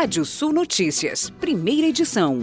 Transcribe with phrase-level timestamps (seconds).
[0.00, 2.38] Rádio Sul Notícias, primeira edição.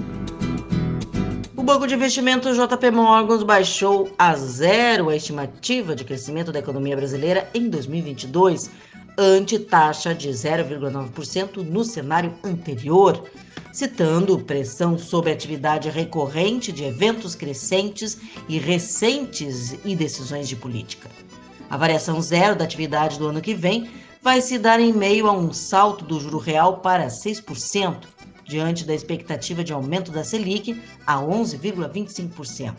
[1.55, 6.97] O Banco de Investimentos JP Morgan baixou a zero a estimativa de crescimento da economia
[6.97, 8.69] brasileira em 2022,
[9.17, 13.23] ante taxa de 0,9% no cenário anterior,
[13.71, 18.17] citando pressão sobre atividade recorrente de eventos crescentes
[18.49, 21.09] e recentes e decisões de política.
[21.69, 23.89] A variação zero da atividade do ano que vem
[24.25, 28.05] vai se dar em meio a um salto do juro real para 6%,
[28.43, 32.73] diante da expectativa de aumento da Selic a 11,25%,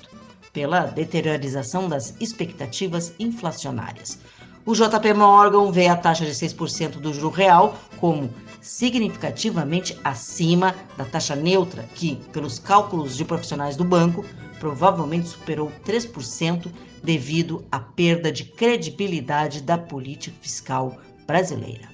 [0.53, 4.19] pela deteriorização das expectativas inflacionárias.
[4.65, 8.29] O JP Morgan vê a taxa de 6% do juro real como
[8.61, 14.25] significativamente acima da taxa neutra, que, pelos cálculos de profissionais do banco,
[14.59, 16.67] provavelmente superou 3%
[17.05, 21.89] devido à perda de credibilidade da política fiscal brasileira.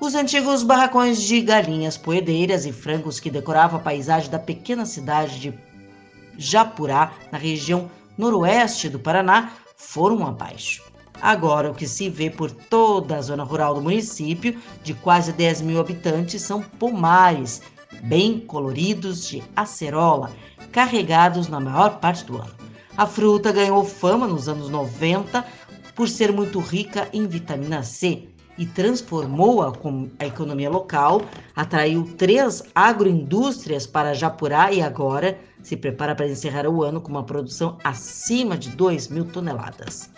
[0.00, 5.38] Os antigos barracões de galinhas poedeiras e frangos que decoravam a paisagem da pequena cidade
[5.38, 5.54] de
[6.38, 10.82] Japurá, na região noroeste do Paraná, foram abaixo.
[11.20, 15.60] Agora, o que se vê por toda a zona rural do município, de quase 10
[15.60, 17.60] mil habitantes, são pomares,
[18.02, 20.30] bem coloridos de acerola,
[20.72, 22.54] carregados na maior parte do ano.
[22.96, 25.44] A fruta ganhou fama nos anos 90
[25.94, 28.28] por ser muito rica em vitamina C,
[28.60, 29.72] e transformou a,
[30.18, 31.22] a economia local,
[31.56, 37.24] atraiu três agroindústrias para Japurá e agora se prepara para encerrar o ano com uma
[37.24, 40.10] produção acima de 2 mil toneladas.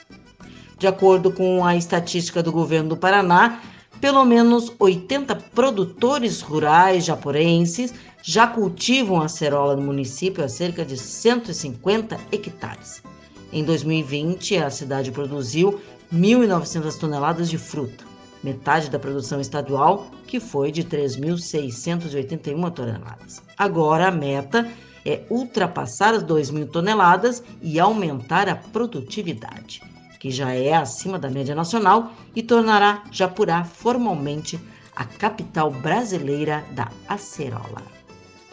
[0.76, 3.62] De acordo com a estatística do governo do Paraná,
[4.00, 12.18] pelo menos 80 produtores rurais japorenses já cultivam acerola no município a cerca de 150
[12.32, 13.04] hectares.
[13.52, 15.80] Em 2020, a cidade produziu
[16.12, 18.11] 1.900 toneladas de fruta
[18.42, 23.42] metade da produção estadual, que foi de 3.681 toneladas.
[23.56, 24.68] Agora a meta
[25.04, 29.82] é ultrapassar as 2.000 toneladas e aumentar a produtividade,
[30.18, 34.58] que já é acima da média nacional e tornará Japurá formalmente
[34.94, 37.82] a capital brasileira da acerola.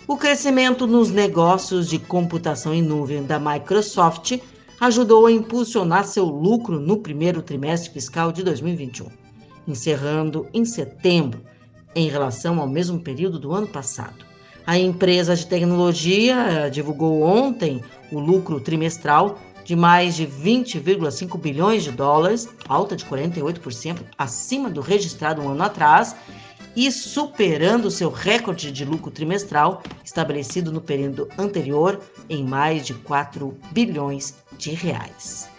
[0.07, 4.39] O crescimento nos negócios de computação em nuvem da Microsoft
[4.79, 9.28] ajudou a impulsionar seu lucro no primeiro trimestre fiscal de 2021
[9.69, 11.41] encerrando em setembro,
[11.95, 14.25] em relação ao mesmo período do ano passado.
[14.65, 17.81] A empresa de tecnologia eh, divulgou ontem
[18.11, 24.81] o lucro trimestral de mais de 20,5 bilhões de dólares, alta de 48% acima do
[24.81, 26.15] registrado um ano atrás
[26.75, 31.99] e superando seu recorde de lucro trimestral estabelecido no período anterior
[32.29, 35.49] em mais de 4 bilhões de reais.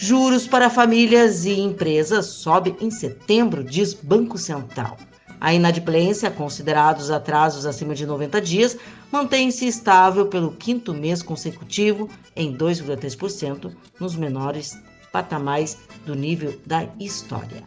[0.00, 4.96] Juros para famílias e empresas sobe em setembro, diz Banco Central.
[5.40, 8.78] A inadimplência, considerados atrasos acima de 90 dias,
[9.10, 15.76] mantém-se estável pelo quinto mês consecutivo em 2,3%, nos menores patamares
[16.06, 17.64] do nível da história.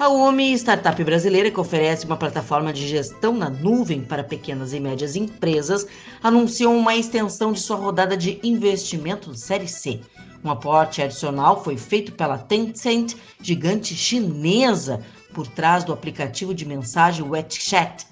[0.00, 4.80] A UMI, startup brasileira que oferece uma plataforma de gestão na nuvem para pequenas e
[4.80, 5.86] médias empresas,
[6.20, 10.00] anunciou uma extensão de sua rodada de investimento Série C
[10.44, 15.02] um aporte adicional foi feito pela Tencent, gigante chinesa
[15.34, 18.06] por trás do aplicativo de mensagem WeChat,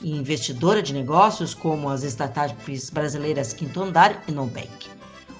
[0.00, 4.88] e investidora de negócios como as startups brasileiras Quinto Andar e Nubank.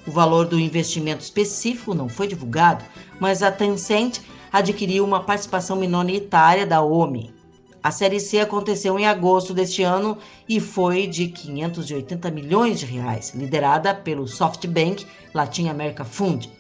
[0.07, 2.85] O valor do investimento específico não foi divulgado,
[3.21, 4.21] mas a Tencent
[4.53, 7.33] adquiriu uma participação minoritária da OMI,
[7.89, 13.33] a Série C aconteceu em agosto deste ano e foi de 580 milhões de reais,
[13.35, 16.51] liderada pelo SoftBank Latin America Fund.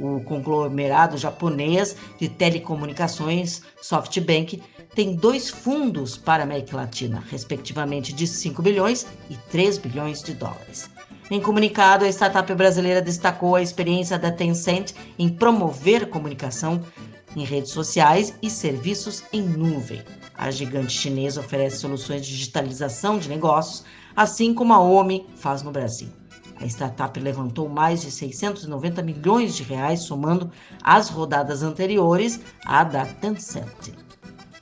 [0.00, 4.62] O conglomerado japonês de telecomunicações SoftBank
[4.94, 10.32] tem dois fundos para a América Latina, respectivamente de 5 bilhões e 3 bilhões de
[10.32, 10.88] dólares.
[11.30, 16.82] Em comunicado, a startup brasileira destacou a experiência da Tencent em promover comunicação
[17.36, 20.02] em redes sociais e serviços em nuvem.
[20.36, 23.84] A gigante chinesa oferece soluções de digitalização de negócios,
[24.14, 26.08] assim como a OMI faz no Brasil.
[26.60, 30.50] A startup levantou mais de 690 milhões de reais, somando
[30.82, 33.94] as rodadas anteriores à da Tencent.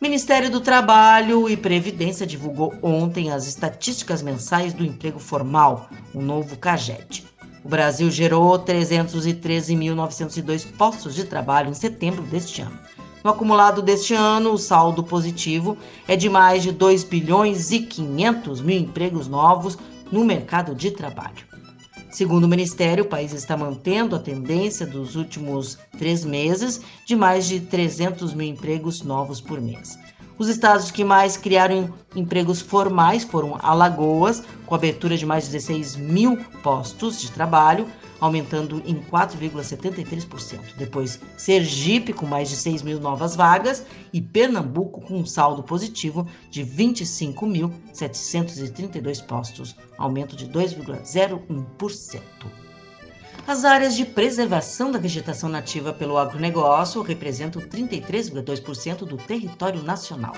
[0.00, 6.56] Ministério do Trabalho e Previdência divulgou ontem as estatísticas mensais do emprego formal, o novo
[6.58, 7.24] CAGED.
[7.66, 12.78] O Brasil gerou 313.902 postos de trabalho em setembro deste ano.
[13.24, 15.76] No acumulado deste ano, o saldo positivo
[16.06, 19.76] é de mais de 2 bilhões e 500 mil empregos novos
[20.12, 21.44] no mercado de trabalho.
[22.08, 27.48] Segundo o Ministério, o país está mantendo a tendência dos últimos três meses de mais
[27.48, 29.98] de 300 mil empregos novos por mês.
[30.38, 35.96] Os estados que mais criaram empregos formais foram Alagoas, com abertura de mais de 16
[35.96, 37.88] mil postos de trabalho,
[38.20, 40.76] aumentando em 4,73%.
[40.76, 46.26] Depois, Sergipe, com mais de 6 mil novas vagas, e Pernambuco, com um saldo positivo
[46.50, 52.20] de 25.732 postos, aumento de 2,01%.
[53.46, 60.34] As áreas de preservação da vegetação nativa pelo agronegócio representam 33,2% do território nacional.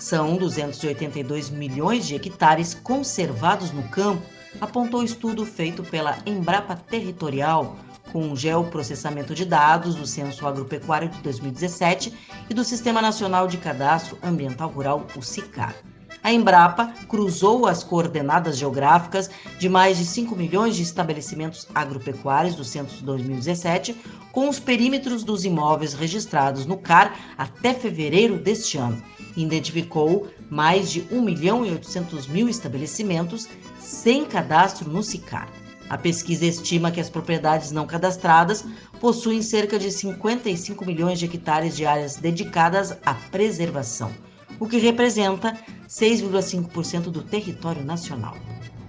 [0.00, 4.22] São 282 milhões de hectares conservados no campo,
[4.62, 7.76] apontou o estudo feito pela Embrapa Territorial,
[8.12, 12.14] com geoprocessamento de dados do Censo Agropecuário de 2017
[12.48, 15.74] e do Sistema Nacional de Cadastro Ambiental Rural, o SICAR
[16.22, 22.64] a Embrapa cruzou as coordenadas geográficas de mais de 5 milhões de estabelecimentos agropecuários do
[22.64, 23.96] censo de 2017
[24.32, 29.02] com os perímetros dos imóveis registrados no CAR até fevereiro deste ano.
[29.36, 33.48] Identificou mais de 1 milhão e 800 mil estabelecimentos
[33.78, 35.48] sem cadastro no SICAR.
[35.88, 38.64] A pesquisa estima que as propriedades não cadastradas
[39.00, 44.12] possuem cerca de 55 milhões de hectares de áreas dedicadas à preservação
[44.60, 45.56] o que representa
[45.88, 48.36] 6,5% do território nacional.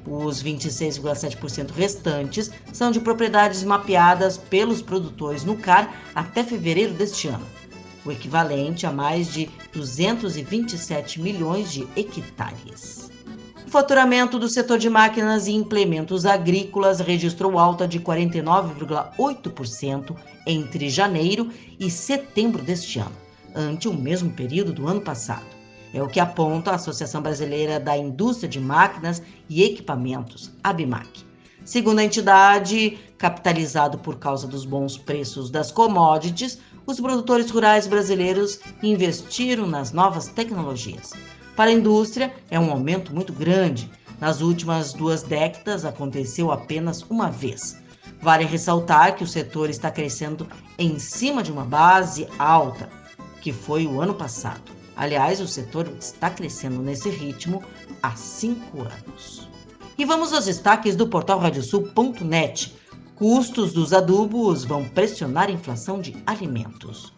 [0.05, 7.45] Os 26,7% restantes são de propriedades mapeadas pelos produtores no CAR até fevereiro deste ano,
[8.03, 13.11] o equivalente a mais de 227 milhões de hectares.
[13.67, 20.15] O faturamento do setor de máquinas e implementos agrícolas registrou alta de 49,8%
[20.47, 23.15] entre janeiro e setembro deste ano,
[23.53, 25.58] ante o mesmo período do ano passado.
[25.93, 31.25] É o que aponta a Associação Brasileira da Indústria de Máquinas e Equipamentos, ABMAC.
[31.65, 38.59] Segundo a entidade, capitalizado por causa dos bons preços das commodities, os produtores rurais brasileiros
[38.81, 41.11] investiram nas novas tecnologias.
[41.55, 43.91] Para a indústria, é um aumento muito grande.
[44.19, 47.77] Nas últimas duas décadas, aconteceu apenas uma vez.
[48.21, 50.47] Vale ressaltar que o setor está crescendo
[50.77, 52.89] em cima de uma base alta,
[53.41, 54.78] que foi o ano passado.
[54.99, 57.63] Aliás, o setor está crescendo nesse ritmo
[58.03, 59.47] há cinco anos.
[59.97, 62.75] E vamos aos destaques do portal radiosul.net.
[63.15, 67.13] Custos dos adubos vão pressionar a inflação de alimentos.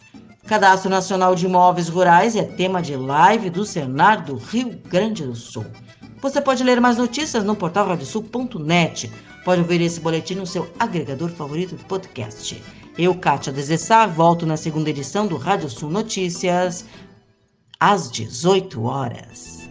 [0.46, 5.34] Cadastro Nacional de Imóveis Rurais é tema de live do Senar do Rio Grande do
[5.34, 5.66] Sul.
[6.20, 9.10] Você pode ler mais notícias no portal radiosul.net.
[9.44, 12.62] Pode ouvir esse boletim no seu agregador favorito de podcast.
[12.96, 16.84] Eu, Kátia Desessar, volto na segunda edição do Rádio Sul Notícias
[17.84, 19.68] às 18 horas.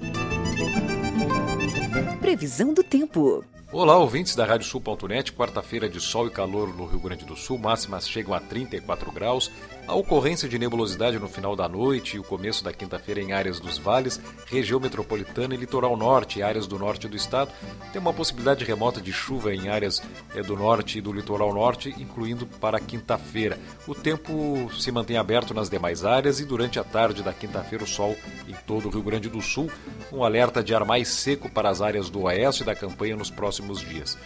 [2.20, 3.42] Previsão do tempo.
[3.72, 5.32] Olá, ouvintes da Rádio Sul.net.
[5.32, 9.50] Quarta-feira de sol e calor no Rio Grande do Sul, máximas chegam a 34 graus.
[9.92, 13.60] A ocorrência de nebulosidade no final da noite e o começo da quinta-feira em áreas
[13.60, 17.52] dos vales, região metropolitana e litoral norte e áreas do norte do estado.
[17.92, 20.02] Tem uma possibilidade remota de chuva em áreas
[20.34, 23.60] é, do norte e do litoral norte, incluindo para quinta-feira.
[23.86, 27.88] O tempo se mantém aberto nas demais áreas e durante a tarde da quinta-feira o
[27.88, 28.16] sol
[28.48, 29.70] em todo o Rio Grande do Sul.
[30.10, 33.82] Um alerta de ar mais seco para as áreas do oeste da campanha nos próximos
[33.82, 34.18] dias.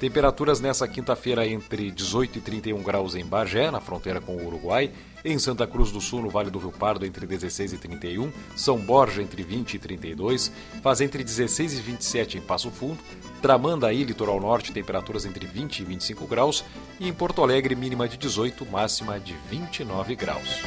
[0.00, 4.90] Temperaturas nessa quinta-feira entre 18 e 31 graus em Bagé, na fronteira com o Uruguai,
[5.22, 8.78] em Santa Cruz do Sul, no Vale do Rio Pardo, entre 16 e 31, São
[8.78, 10.50] Borja, entre 20 e 32,
[10.82, 12.98] faz entre 16 e 27 em Passo Fundo,
[13.42, 16.64] Tramandaí, litoral norte, temperaturas entre 20 e 25 graus,
[16.98, 20.62] e em Porto Alegre, mínima de 18, máxima de 29 graus.